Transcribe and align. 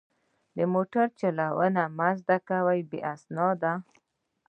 د 0.57 0.59
موټر 0.73 1.07
چلوونه 1.19 1.83
مه 1.97 2.09
زده 2.21 2.37
کوه 2.47 2.73
بې 2.89 2.99
استاده. 3.13 3.71